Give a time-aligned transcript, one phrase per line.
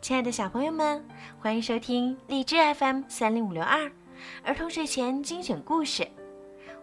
[0.00, 1.04] 亲爱的小朋友们，
[1.38, 3.92] 欢迎收听荔枝 FM 三零五六二
[4.42, 6.08] 儿童睡前精选故事。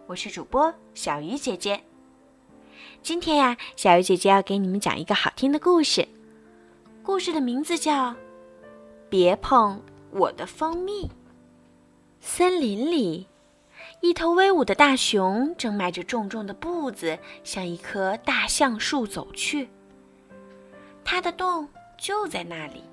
[0.06, 1.82] 我是主播小鱼姐姐。
[3.02, 6.06] 今天呀，小鱼姐姐要给你们讲一个好听的故事。
[7.02, 8.10] 故事的名字叫
[9.10, 9.82] 《别碰
[10.12, 11.06] 我的蜂蜜》。
[12.20, 13.26] 森林里，
[14.00, 19.68] 一头威武的大熊正迈着重重的步子向一棵大橡树走去。
[21.04, 22.84] 它的洞就在那里。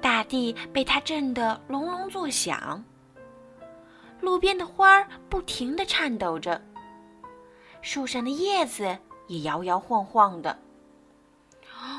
[0.00, 2.84] 大地被它震得隆隆作响，
[4.20, 6.60] 路边的花儿不停地颤抖着，
[7.82, 10.58] 树上的叶子也摇摇晃晃的。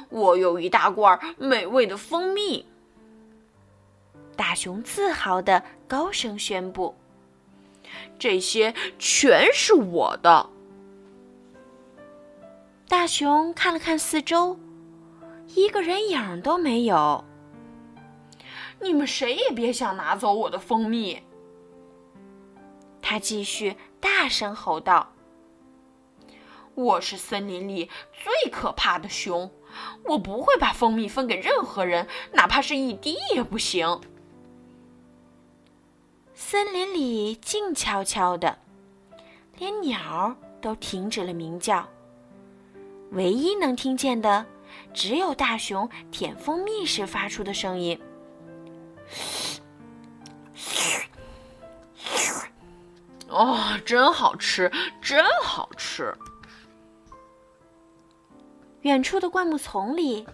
[0.10, 2.66] 我有一大罐美味的蜂蜜，
[4.36, 6.95] 大熊自豪地高声宣布
[8.18, 10.50] ：“这些全是我的。”
[12.88, 14.58] 大熊看了看四周，
[15.56, 17.23] 一个人影都没有。
[18.80, 21.23] 你们谁也别想拿走我的蜂蜜！
[23.02, 25.14] 他继续大声吼道
[26.75, 29.52] ：“我是森林里最可怕的熊，
[30.06, 34.02] 我不会把蜂蜜分给任何人，哪怕是一滴也不行。”
[36.36, 38.59] 森林里静悄悄的，
[39.58, 41.88] 连鸟都停止了鸣叫，
[43.12, 44.45] 唯一能听见的，
[44.94, 48.00] 只有大熊舔蜂蜜时发出的声音。
[53.30, 56.16] 哦，真好吃，真好吃！
[58.81, 60.25] 远处的灌木丛里，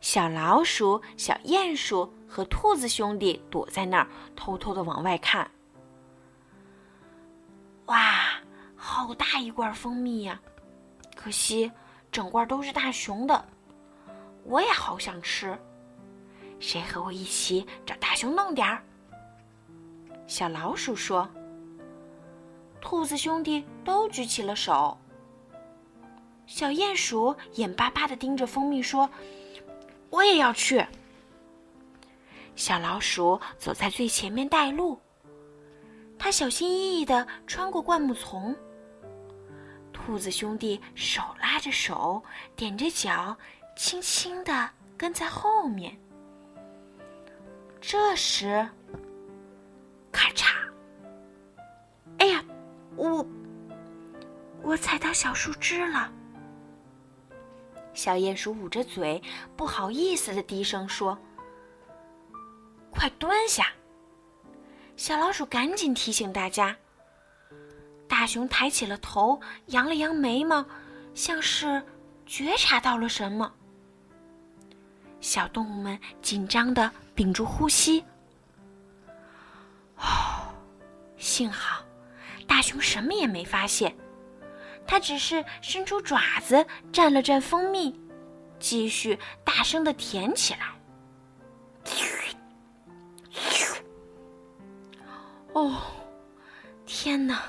[0.00, 5.48] 小老鼠、小鼹鼠和兔子兄弟躲在那儿，偷偷的往外看。
[7.86, 8.30] 哇，
[8.74, 10.40] 好大一罐蜂蜜呀！
[11.14, 11.70] 可惜
[12.10, 13.44] 整罐都是大熊的，
[14.44, 15.56] 我也好想吃。
[16.62, 18.80] 谁和我一起找大熊弄点儿？
[20.28, 21.28] 小老鼠说。
[22.80, 24.96] 兔子兄弟都举起了手。
[26.46, 29.10] 小鼹鼠眼巴巴的盯着蜂蜜说
[30.08, 30.86] ：“我也要去。”
[32.54, 35.00] 小老鼠走在最前面带路，
[36.16, 38.54] 它小心翼翼的穿过灌木丛。
[39.92, 42.22] 兔子兄弟手拉着手，
[42.56, 43.36] 踮着脚，
[43.76, 45.96] 轻轻的跟在后面。
[47.82, 48.64] 这时，
[50.12, 50.54] 咔嚓！
[52.18, 52.42] 哎呀，
[52.94, 53.26] 我
[54.62, 56.10] 我踩到小树枝了。
[57.92, 59.20] 小鼹鼠捂着嘴，
[59.56, 61.18] 不好意思的低声说
[62.92, 63.66] ：“快蹲下！”
[64.96, 66.76] 小老鼠赶紧提醒大家。
[68.08, 70.64] 大熊抬起了头，扬了扬眉毛，
[71.14, 71.82] 像是
[72.26, 73.52] 觉察到了什么。
[75.20, 76.90] 小动物们紧张的
[77.22, 78.04] 屏住呼吸。
[79.96, 80.52] 哦，
[81.16, 81.84] 幸好
[82.48, 83.96] 大熊什么也没发现，
[84.88, 87.96] 它只是伸出爪子蘸了蘸蜂蜜，
[88.58, 90.74] 继续大声的舔起来。
[95.52, 95.80] 哦，
[96.84, 97.40] 天哪！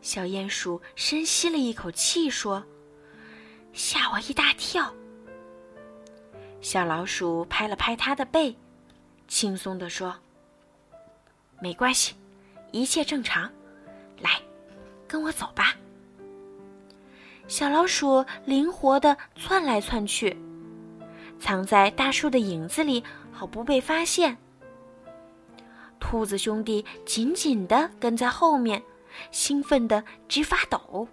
[0.00, 2.64] 小鼹鼠深吸了一口气说
[3.74, 4.94] ：“吓我一大跳。”
[6.62, 8.56] 小老鼠拍了拍它的背，
[9.26, 10.14] 轻松地说
[11.60, 12.14] ：“没关系，
[12.70, 13.50] 一切正常。
[14.20, 14.40] 来，
[15.08, 15.76] 跟我走吧。”
[17.48, 20.38] 小老鼠灵活地窜来窜去，
[21.40, 23.02] 藏在大树的影子里，
[23.32, 24.38] 好不被发现。
[25.98, 28.80] 兔子兄弟紧紧地跟在后面，
[29.32, 31.08] 兴奋得直发抖。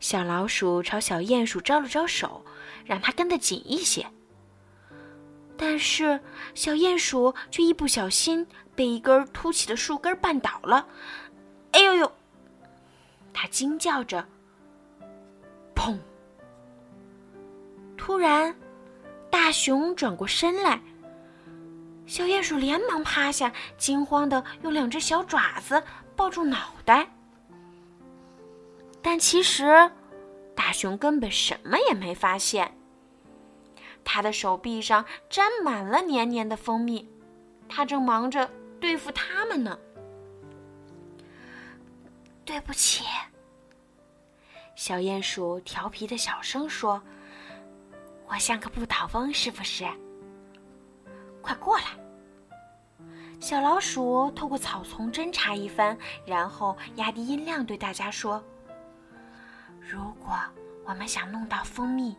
[0.00, 2.44] 小老鼠朝小鼹鼠招了招手。
[2.84, 4.06] 让它跟得紧一些，
[5.56, 6.20] 但是
[6.54, 10.86] 小鼹鼠却一不小心被一根凸起的树根绊倒了。
[11.72, 12.12] 哎呦呦！
[13.32, 14.24] 它惊叫着。
[15.74, 15.98] 砰！
[17.96, 18.54] 突然，
[19.30, 20.80] 大熊转过身来，
[22.06, 25.82] 小鼹鼠连忙趴下，惊慌的用两只小爪子
[26.14, 27.08] 抱住脑袋。
[29.00, 29.90] 但其实。
[30.74, 32.76] 熊根本什么也没发现，
[34.04, 37.08] 他的手臂上沾满了黏黏的蜂蜜，
[37.68, 38.50] 他正忙着
[38.80, 39.78] 对付它们呢。
[42.44, 43.04] 对不起，
[44.74, 47.02] 小鼹鼠调皮的小声说
[48.28, 49.86] ：“我像个不倒翁，是不是？”
[51.40, 51.84] 快过来！
[53.40, 58.42] 小老鼠透过草丛侦查一番，然后压低音量对大家说。
[59.80, 60.34] 如果
[60.86, 62.16] 我们想弄到蜂蜜，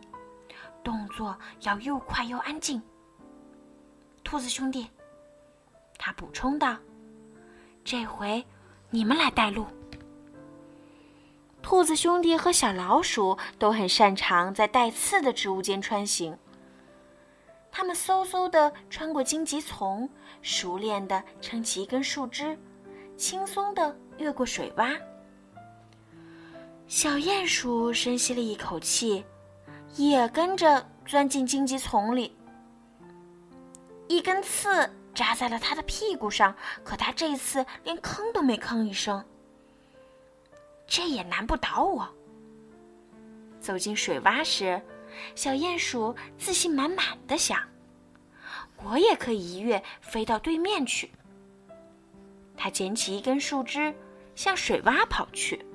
[0.82, 2.82] 动作要又快又安静。
[4.24, 4.88] 兔子兄弟，
[5.98, 6.76] 他补充道
[7.84, 8.44] ：“这回
[8.90, 9.66] 你们来带路。”
[11.62, 16.36] 兔子兄弟和小老鼠都很擅长在带刺的植物间穿行。
[17.70, 20.08] 他们嗖嗖地穿过荆棘丛，
[20.42, 22.58] 熟练地撑起一根树枝，
[23.16, 24.98] 轻松地越过水洼。
[26.88, 29.24] 小鼹鼠深吸了一口气，
[29.96, 32.34] 也跟着钻进荆棘丛里。
[34.06, 36.54] 一根刺扎在了他的屁股上，
[36.84, 39.24] 可他这次连吭都没吭一声。
[40.86, 42.08] 这也难不倒我。
[43.60, 44.80] 走进水洼时，
[45.34, 47.60] 小鼹鼠自信满满的想
[48.84, 51.10] ：“我也可以一跃飞到对面去。”
[52.56, 53.92] 他捡起一根树枝，
[54.36, 55.66] 向水洼跑去。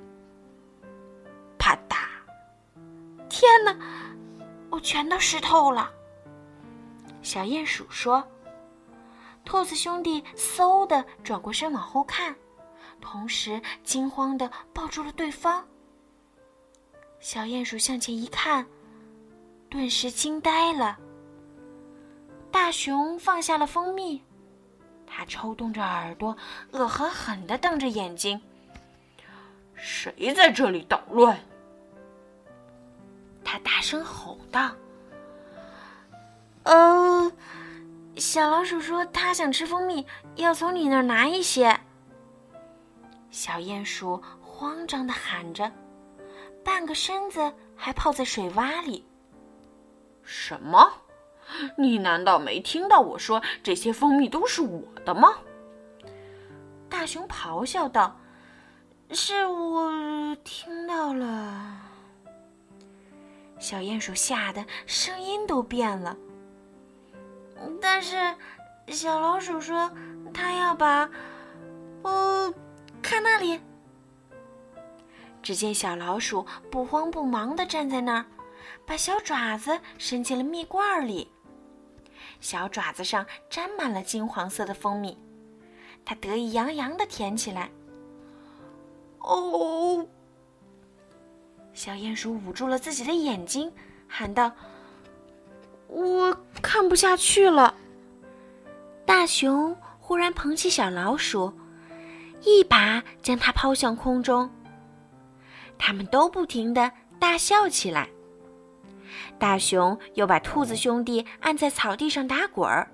[3.42, 3.76] 天哪，
[4.70, 5.90] 我全都湿透了。
[7.22, 8.22] 小鼹鼠说
[9.44, 12.36] ：“兔子兄弟，嗖的转过身往后看，
[13.00, 15.66] 同时惊慌的抱住了对方。”
[17.18, 18.64] 小鼹鼠向前一看，
[19.68, 20.96] 顿时惊呆了。
[22.52, 24.22] 大熊放下了蜂蜜，
[25.04, 26.36] 他抽动着耳朵，
[26.70, 28.40] 恶狠狠的瞪着眼睛
[29.74, 31.36] ：“谁在这里捣乱？”
[33.52, 34.70] 他大声吼道。
[36.62, 37.30] 呃，
[38.16, 40.06] 小老鼠说它想吃蜂蜜，
[40.36, 41.78] 要从你那儿拿一些。
[43.30, 45.70] 小鼹鼠慌张的喊着，
[46.64, 49.04] 半个身子还泡在水洼里。
[50.22, 50.90] 什么？
[51.76, 55.34] 你难道没听到我说这些蜂蜜都是我的吗？
[56.88, 58.18] 大熊咆哮道
[59.12, 61.88] ：“是我听到了。”
[63.62, 66.16] 小鼹鼠吓得声音都变了。
[67.80, 68.34] 但是，
[68.88, 69.88] 小老鼠说
[70.34, 71.08] 他要把……
[72.02, 72.52] 哦，
[73.00, 73.60] 看那里！
[75.40, 78.26] 只见小老鼠不慌不忙的站在那儿，
[78.84, 81.30] 把小爪子伸进了蜜罐里，
[82.40, 85.16] 小爪子上沾满了金黄色的蜂蜜，
[86.04, 87.70] 它得意洋洋的舔起来。
[89.20, 90.04] 哦！
[91.74, 93.72] 小鼹鼠捂住了自己的眼睛，
[94.06, 94.52] 喊道。
[95.88, 97.74] 我看不下去了。
[99.04, 101.52] 大熊忽然捧起小老鼠，
[102.42, 104.50] 一把将它抛向空中。
[105.78, 108.08] 他们都不停的大笑起来。
[109.38, 112.88] 大熊又把兔子兄弟按在草地上打滚儿，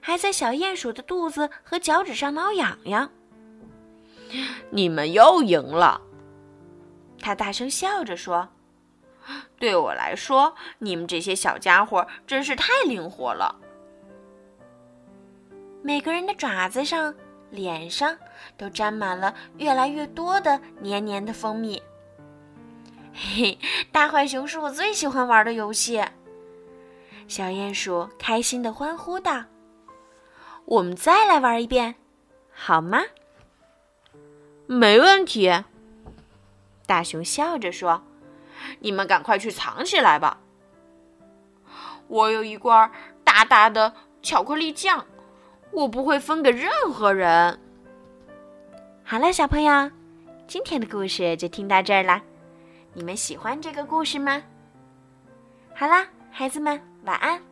[0.00, 3.10] 还在小鼹鼠的肚子和脚趾上挠痒痒。
[4.70, 6.00] 你们又赢了，
[7.20, 8.48] 他大声笑着说。
[9.58, 13.54] 对我来说，你们这些小家伙真是太灵活了。
[15.82, 17.14] 每个人的爪子上、
[17.50, 18.16] 脸上
[18.56, 21.80] 都沾满了越来越多的黏黏的蜂蜜。
[23.12, 23.58] 嘿嘿，
[23.92, 26.02] 大浣熊是我最喜欢玩的游戏。
[27.28, 29.44] 小鼹鼠开心的欢呼道
[30.64, 31.94] ：“我们再来玩一遍，
[32.52, 33.02] 好吗
[34.66, 35.52] ？”“没问题。”
[36.90, 38.02] 大熊笑着说。
[38.80, 40.38] 你们赶快去藏起来吧！
[42.08, 42.90] 我有一罐
[43.24, 45.06] 大大的巧克力酱，
[45.70, 47.58] 我不会分给任何人。
[49.04, 49.90] 好了，小朋友，
[50.46, 52.20] 今天的故事就听到这儿啦。
[52.92, 54.42] 你们喜欢这个故事吗？
[55.74, 57.49] 好啦，孩子们，晚安。